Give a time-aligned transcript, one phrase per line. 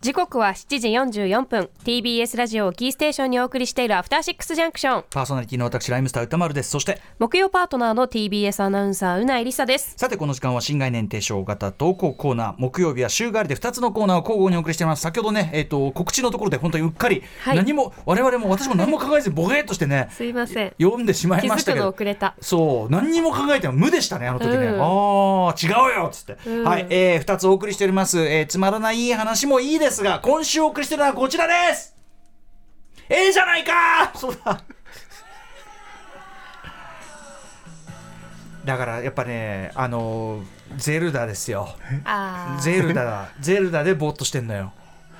[0.00, 1.68] 時刻は7時44分。
[1.84, 5.04] TBS ラジオをキーステーションにお送りしているアフターシックスジャンクション。
[5.10, 6.70] パーソナリティの私ライムスター歌丸です。
[6.70, 9.92] そして木曜パートナーの TBS アナウンサーうないりさです。
[9.98, 12.54] さてこの時間は新概念提唱型投稿コーナー。
[12.56, 15.02] 木曜日は週替わりで2つのコーナーを交互にお送りしています。
[15.02, 17.56] 先ほどね、えー、と告知のところで本当にうっかり、はい。
[17.58, 20.72] 何も我々も私も何も考えずボケーっとしてねすいません。
[20.80, 21.90] 読んでしまいましたけど。
[21.90, 22.36] 遅れた。
[22.40, 22.90] そう。
[22.90, 24.80] 何にも考えても無でしたねあの時ね、うん。
[24.80, 26.64] ああ違うよっつって、うん。
[26.64, 31.96] はい、えー、2つお送りしております、えーつまらない話もいいですが今週お送りしてるのはこちらです。
[33.08, 34.12] ええじゃないか。
[34.14, 34.62] そうだ。
[38.64, 40.42] だからやっぱねあの
[40.76, 41.74] ゼルダですよ。
[42.60, 44.72] ゼルダだゼルダでぼーっとしてんのよ。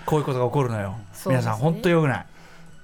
[0.06, 0.96] こういうことが起こるのよ、ね。
[1.26, 2.26] 皆さん本当よくない。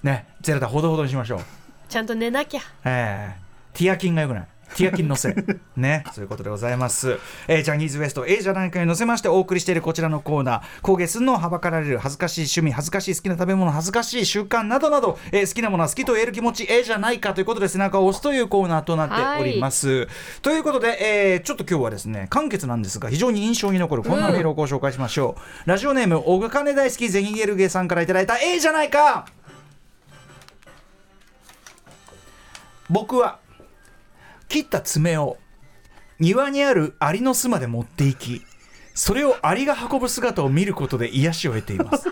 [0.03, 1.41] ねゼルダほどほどにしましょう。
[1.89, 2.61] ちゃんと寝なきゃ。
[2.85, 3.47] ええ。
[3.73, 4.47] ティアキンがよくない。
[4.77, 5.35] ティアキンのせい。
[5.80, 6.05] ね。
[6.12, 7.19] そういうことでございます。
[7.48, 10.63] えージャニーズ WEST ええじゃないかに乗せましてお送りしているこちらのコーナー。
[10.82, 20.09] 工芸すんのをはばかられる恥ずかしい趣味、恥ずかしい好きな食べ物、恥ずかしい習慣などなど、えー好きなものは好きと言える気持ち、ええじゃないかということで背中を押すというコーナーとなっております。
[20.43, 20.99] ということで、
[21.32, 25.69] えーちょっと今日はですね、簡潔なんですが、非常に印象に残るこんなメールをご紹介しましょう。
[25.69, 29.27] ラジオネーム、お金大好きゼニゲルゲさんからいただいた、ええじゃないか
[32.88, 33.38] 僕は
[34.57, 35.37] 切った爪を
[36.18, 38.40] 庭にあるアリの巣まで持っていき
[38.95, 42.09] それをアリが運ぶ姿を見ることで癒しを得ています。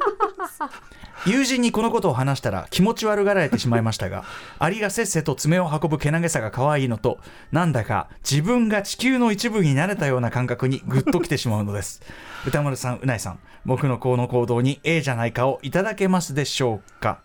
[1.24, 4.24] 友人にこのことを話したら気持ち悪がられてしまいましたが
[4.58, 7.18] アリがせっせと爪を運ぶけなげさが可愛いのと
[7.50, 12.02] なんだか自分が地球の一部になれたような感覚にグッときてしまうのです。
[12.46, 17.20] 歌丸さんうないさん僕のこの行動に A じゃないかをいただけますでしょうか？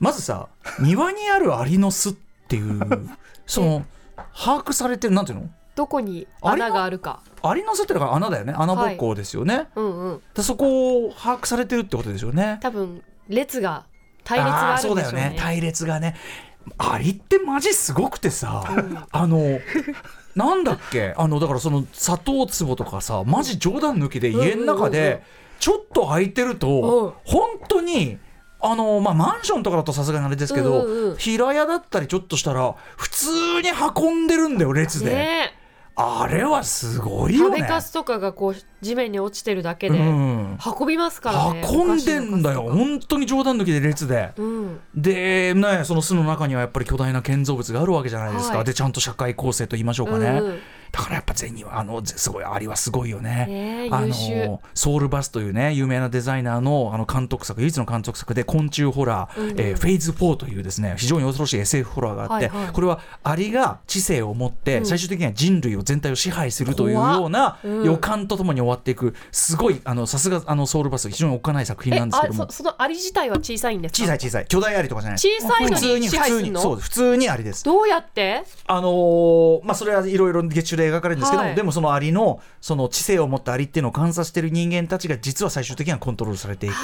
[0.00, 0.48] まずさ
[0.80, 2.80] 庭にあるアリの巣っていう。
[3.46, 3.84] その
[4.32, 5.50] 把握されてるなんていうの？
[5.74, 7.20] どこに穴があるか。
[7.42, 8.54] アリの巣ってのが穴だよね。
[8.56, 10.22] 穴ぼっこですよね、うんうん。
[10.34, 12.58] でそこを把握されてるってことですよね。
[12.62, 13.84] 多分列が
[14.24, 15.02] 隊列があるんでしょうね。
[15.02, 15.36] ーそうだよね。
[15.38, 16.14] 隊列がね。
[16.78, 18.64] アリってマジすごくてさ、
[19.12, 19.60] あの
[20.34, 21.14] なんだっけ？
[21.16, 24.92] あのだからその砂糖壺とかさマジ冗談抜きで家の中うんうんうんうん。
[24.92, 25.22] で
[25.60, 26.58] ちょっと空いてるうん。
[26.58, 28.18] と本当に
[28.66, 33.26] あのまあマンションとかだとさすがにあれですけど、うんうん平屋だったりちょっとしたら普通
[33.62, 35.54] に運んでるんだよ列で、ね
[35.98, 37.56] あれはすごえいよね。
[37.56, 41.66] 食べかすとかがこう地面に落ちてるだけでうん運びますからね。
[41.66, 42.64] 運んでんだよ。
[42.64, 44.32] 本当に冗談抜きで列で。
[44.36, 44.80] うん。
[44.94, 48.66] でねその巣の中にはやっぱり巨大な建造物があるわけじゃないですか、はい。
[48.66, 50.58] でちゃんと社会構成と言いましょうかね、うんうん
[50.96, 53.46] だからやっぱ銭はあのぜすごいアリはすごいよね。
[53.46, 54.46] ねえあ優秀。
[54.48, 59.60] のソウルバスというね有名なデザイナーのあの監督作唯一の監督作で昆虫ホラー、うんうん。
[59.60, 62.72] えーフェーズ4というですね非常に恐ろしい SF ホラーがあって、はいはい。
[62.72, 64.86] これはアリが知性を持ってうん。
[64.86, 67.84] 最終的には人類を全体を支配するというようなうん。
[67.84, 72.44] 予感とともに終わっていくすごいあのさすがあのソウルバス非常におっかない作品えなんですけども。
[72.44, 74.04] あそそのアリ自体は小さいんですか？
[74.04, 74.46] 小さい小さい。
[74.46, 75.18] 巨大アリとかじゃない。
[75.18, 76.58] 小さいのに普通に支普通配するの？
[76.58, 77.64] にそう普通にアリです。
[77.64, 78.44] どうやって？
[78.66, 81.56] あのーまあそれはいろいろ月中で描かれるんですけども、はい。
[81.56, 86.74] でもそのアリのその知性を持ったアリっていうのを観察している人間たちが実は最終的にはコントロールされていく。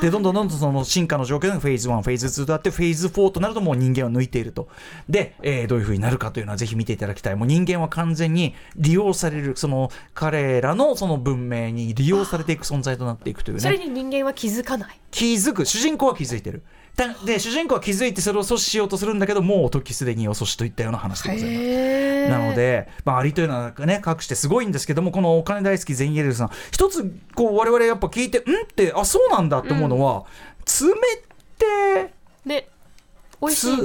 [0.00, 4.68] でどんどんどんどんその進化の状況がフェーズ1フェーズ2とあってフェーズ4となるともう人間を抜いていると。
[5.08, 7.36] で、えーどういうふうになるかというのはぜひ見ていただきたい。
[7.36, 13.60] もう人間は完全に利用されるその彼らのその文明に利用されていく存在となっていくというね。
[13.60, 15.00] それに人間は気づかない。
[15.10, 15.64] 気づく。
[15.64, 16.62] 主人公は気づいてる。
[16.62, 16.77] だ
[17.24, 22.28] で主人公は気づいてそれを阻止しようとするんだけどもう時すでに遅しといったような話でございます。
[22.28, 30.26] なので、まあ、アリというのはね、隠してすごいんですけども、このお金大好きゼンイエルさん、一つ、こう、我々やっぱ聞いて、んって、あ、そうなんだって思うのは、
[30.64, 30.96] 爪っ
[31.58, 32.12] て、
[32.44, 32.68] ね
[33.40, 33.76] 美味しい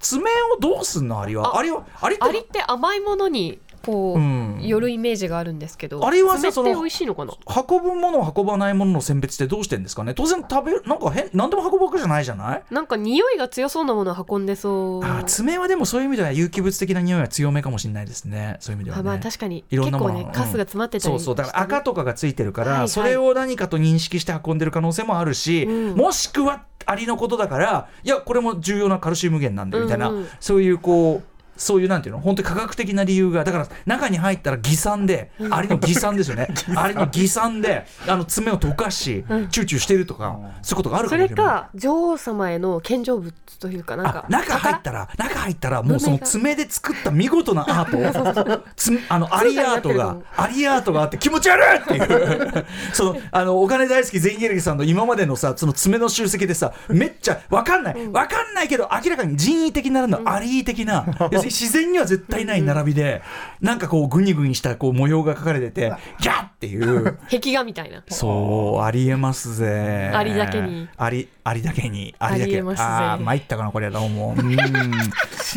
[0.00, 1.20] 爪をどうすんの？
[1.20, 1.56] アリは。
[1.56, 4.60] あアリは、アリって甘いものにこう、うん。
[4.62, 10.14] 寄るイメージがあるんですけどアリはさその運ぶもの運ばないものの選別ってどうしてんですかね？
[10.14, 12.62] 当然食べる、なんか変、なんでも運ぶわけじゃないじゃない？
[12.70, 15.04] なんか匂いが強そうなものを運んでそう。
[15.04, 18.56] あ爪はでもそういう意味では有機物的な匂いは強めかもしれないですね。
[18.60, 19.00] そういう意味ではね。
[19.00, 19.64] あまあ確かに。
[19.70, 20.14] いろんなもの。
[20.14, 21.34] 結構ねカスが詰まってたりそうそう。
[21.34, 22.88] だから赤とかがついてるから、はいはい。
[22.88, 25.96] それを何かと認識して運んでる可能性もあるし、うん。
[25.96, 30.28] もしくはアリのことだからいやこれも重要なカルシウム源なんだよみたいな、うんうん。
[30.40, 31.29] そういうこう
[31.60, 36.48] そういうなんていうの本当に科学的な理由がだから中に入ったら偽酸で、アリの偽酸ですよね。
[36.74, 39.48] アリの偽酸であの爪を溶かし、うん。
[39.48, 41.46] チューチューしてるとか、そういうことがあるかそれもしれない。
[41.46, 52.66] か女王様への献上物というかなんかあ中入ったら中入ったらもうその爪で作った見事なアートつあの アリアートがアリアートがあって気持ち悪いっていう。
[52.94, 58.08] そのあのお金大好きゼンゲルギさんの今までのさその爪の集積でさめっちゃわかんない。
[58.08, 60.20] わかんないけど明らかに人為的なの。
[60.24, 61.04] アリー的な。
[61.30, 63.22] 要するに自然には絶対ない並びで
[63.60, 67.18] なんかこうグニグニしたこう模様が描かれててギャッっていう。
[67.30, 68.02] 壁画みたいな。
[68.08, 70.10] そうありえますぜ。
[70.14, 70.88] アリだけに。
[70.96, 72.14] ありありだけに。
[72.18, 72.62] ありだけ。
[72.82, 74.34] ああ参ったかなこれどうも。
[74.38, 74.50] うん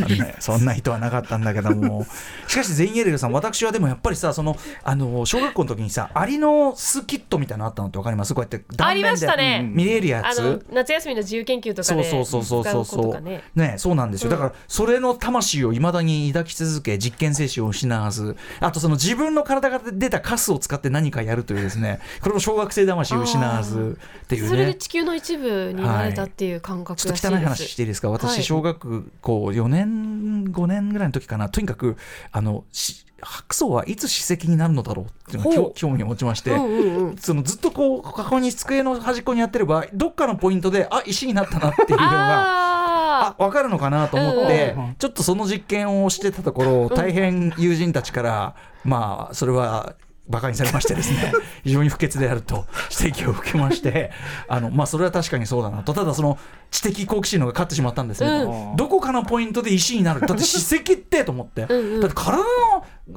[0.02, 2.06] ねそんな人はなかったんだけども。
[2.48, 8.34] しかしゼインエレルさん私はでもやっぱりさそのあの小学校の時にさアリの巣キットみたいなのあったのってわかります？
[8.34, 9.70] こうやって断面でありましたね。
[9.74, 13.22] 見れるやあのつ夏休みの自由研究とかでそうそうそうそうそう。
[13.22, 13.44] ね。
[13.56, 18.36] ねそうなんですよ、だからそれの魂をいまだに抱き続け実験精神を失わず。
[18.60, 28.10] あとその自分の体から出たカスを使って何かやるというですねこれも小学生魂を失わずっていうそれでね地球の一部になれたっていう感覚ちょっと汚い話していいですか？
[28.10, 31.50] 私小学校4年5年ぐらいの時かな。
[31.50, 31.98] とにかく
[32.32, 37.18] あのし白素はいつ歯石になるのだろうっていうのを興興味を持ちまして、うんうんうん。
[37.18, 48.56] そのずっとこうここに机の端っこにやってればどっかのポイントで あ石になったなっていうのがああ分かるのかなと思って、うんうんちょっとその実験をしてたところ大変友人たちから、
[48.86, 49.96] まあそれは
[50.30, 51.34] 馬鹿にされましてですね
[51.64, 52.66] 非常に不潔であると
[52.98, 54.12] 指摘を受けまして
[54.48, 55.94] あの、まあ、それは確かにそうだなと。
[55.94, 56.38] ただその
[56.72, 58.76] 知的好奇心の方が勝ってしまったんですね、うん。
[58.76, 60.22] どこかのポイントで石になる。
[60.22, 61.66] だって歯石ってと思って。
[61.70, 62.02] うんうん。
[62.02, 62.44] だって体の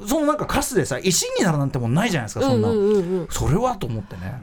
[0.07, 4.41] そのなんかカスでさ石になるなんてもんないじゃないですかそんな、うんうんうんうんそれはと思ってね。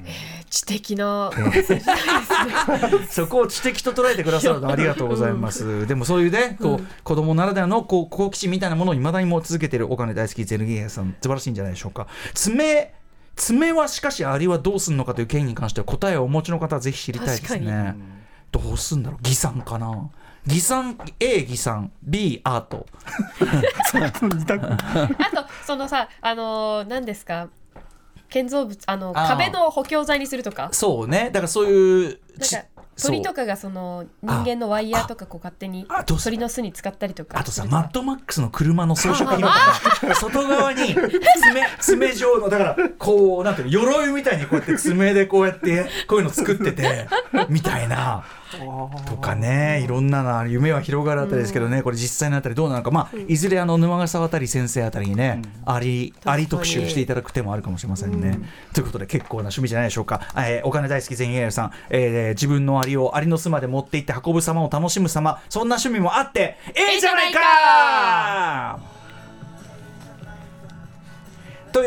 [0.49, 1.31] 知的な
[3.09, 5.87] そこを知的と捉えてくださるのありがとうございます。
[5.87, 12.07] でもそういうね、こう、子供ならではのこう好奇心みたいなものをいまだにもう続けているお金大好きゼルギエさん、素晴らしいんじゃないでしょうか。
[12.35, 12.93] 爪、
[13.35, 17.95] 爪はしかしアリはどうすんのかという件に関しては答えをお持ちの方はぜひ知りたいです確ね。
[18.53, 19.19] どうすんだろう。
[19.23, 20.09] 偽酸かな。
[20.45, 22.85] 偽酸 A 偽酸 B アート。
[23.97, 27.47] あとそのさあのー何ですか？
[28.29, 30.69] 建造物あの壁の補強材にするとか？
[30.71, 31.25] そうね。
[31.33, 32.19] だからそういう
[33.01, 41.11] 鳥とかがその人間のワイヤーとかこう勝手にあと鳥の巣に使ったりとかあとさマッドマックスの車の装飾品みたいな外側に爪
[41.79, 47.07] 爪状のだからこうなんていうの鎧みたいにこうやって爪でこうやってこういうの作ってて
[47.49, 48.23] みたいな
[48.57, 52.91] とかねいろんなな夢は広がるあたりですけどね、これ実際のあたりどうなのか。
[52.91, 58.39] まあ、いずれあの沼ヶ沢あたり先生あたりにね、ありあり特集していただく手もあるかもしれませんね。
[58.73, 65.41] ということで結構な趣味じゃないでしょうか、えーお金大好き全員エールさん、えー自分のアリをアリの巣まで持って行って運ぶ様を楽しむ様。
[65.49, 67.39] そんな趣味もあってええじゃないか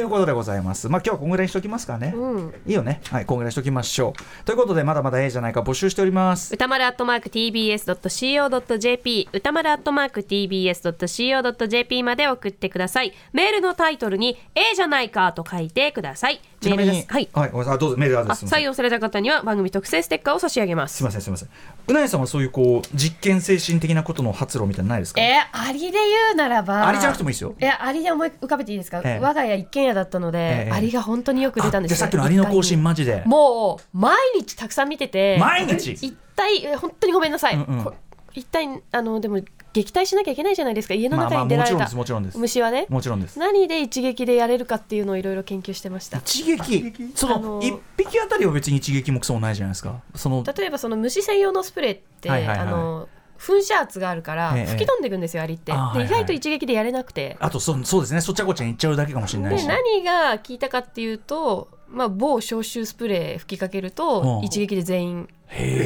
[0.07, 0.89] いうことでございます。
[0.89, 2.15] まあ今日はこんぐらいにしときますかね。
[2.17, 3.01] うんいいよね。
[3.11, 4.45] はい、こんぐらいにしときましょう。
[4.45, 6.55] ということでまだまだええじゃないか募集しております。
[6.55, 17.29] 歌丸アットマーク TBS.CO.JP 歌丸アットマーク TBS.CO.JP まで送ってくださいメールのタイトルに A じゃないかと書いてくださいちなみに、はい。
[17.33, 17.75] はい、ごめんなさい。
[17.75, 20.97] あどうぞメールアドあレス採用された方には番組特製ステッカーを差し上げます。
[20.97, 21.21] すみません。
[21.21, 21.49] すみません。
[21.89, 25.21] うなえさんはそういうこう実験精神的なことの発露みたいなのないですか？
[25.21, 26.01] えー、アリで言
[26.33, 26.87] うならば。
[26.87, 27.55] ありじゃなくてもいいですよ。
[27.59, 29.23] えアリで思い浮かべていいですか、ええ。
[29.23, 33.23] 我が家一軒家だったので、ええアリが本当によく出たんですあじゃあさっきのアリの更新一マジで。
[33.27, 35.93] もう毎日たくさん見てて毎日？
[35.93, 37.85] 一体え本当にごめんなさい、うんうん。
[37.85, 37.95] こ
[38.37, 39.41] 一体あのでも
[39.73, 40.95] 撃退しなきゃいけないじゃないですか。
[40.95, 41.89] 家の中に出られた。
[42.35, 42.87] 虫はね。
[42.91, 43.39] もちろんです。
[43.39, 46.19] 何で一撃でやれるかっていうのをいろいろ研究してました。
[46.19, 46.93] 一撃。
[47.15, 50.03] そあのの一匹あたりは別に一撃もクソもないじゃないですか。
[50.15, 54.67] その例えばその虫専用のスプレーって、あの噴射圧があるからええ。
[54.67, 55.75] 吹き飛んでいくんですよ、アリって、意
[56.09, 57.39] 外と一撃でやれなくて。
[57.41, 58.21] あとそそうですね。
[58.21, 59.67] そっちゃこっちゃに行っちゃうだけかもしれないでし。
[59.67, 64.45] 何が効いたかっていうと、まあ、某消臭スプレー吹きかけるとうん。
[64.45, 65.29] 一撃で全員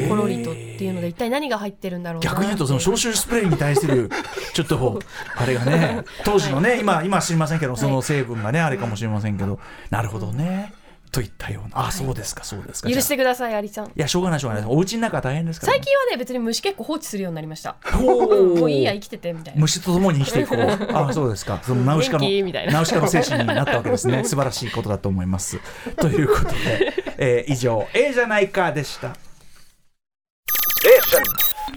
[0.09, 4.11] コロリとっていうので一体何が入ってるんだろうな逆に言うとその消臭スプレーに対する
[4.55, 4.99] ちょっと
[5.37, 9.59] あれがね 当時のね今今は知りませんけどその成分がねあれかもしれませんけど。
[9.91, 10.73] なるほどね
[11.11, 11.87] といったような。
[11.87, 12.91] あそうですかそうですか。
[12.91, 13.87] 許してくださいアリさん。
[13.87, 14.69] あいやしょうがないしょうがない。
[14.69, 17.77] お家の中は大変ですから、ね、最近はね別に虫結構放置するようになりました。
[18.01, 19.61] もういいや生きててみたいな。
[19.61, 20.59] 虫と共に生きていこう。
[20.97, 21.61] あそうですか。
[21.63, 22.43] そのナウシカの元気？
[22.43, 22.73] みたいな。
[22.73, 24.23] ナウシカの精神になったわけですね。
[24.25, 25.59] 素晴らしいことだと思います。
[25.97, 29.15] ということで、えー以上「ええじゃないか」でした。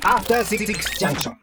[0.03, 0.67] After Six
[0.99, 1.42] Junction.